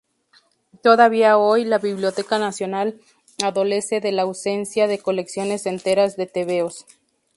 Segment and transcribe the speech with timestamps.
[0.81, 2.99] Todavía hoy, la Biblioteca Nacional
[3.43, 6.87] adolece de la ausencia de colecciones enteras de tebeos.